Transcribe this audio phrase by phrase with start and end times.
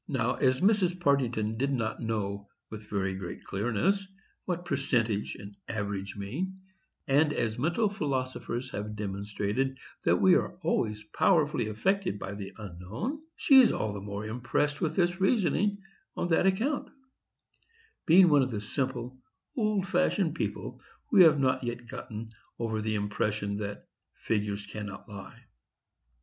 [0.07, 0.99] Now, as Mrs.
[0.99, 4.07] Partington does not know with very great clearness
[4.45, 6.59] what "percentage" and "average" mean,
[7.07, 13.19] and as mental philosophers have demonstrated that we are always powerfully affected by the unknown,
[13.35, 15.77] she is all the more impressed with this reasoning,
[16.17, 16.89] on that account;
[18.07, 19.19] being one of the simple,
[19.55, 20.81] old fashioned people,
[21.11, 25.43] who have not yet gotten over the impression that "figures cannot lie."